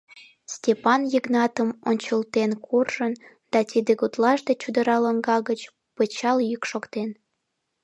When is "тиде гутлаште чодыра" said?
3.69-4.97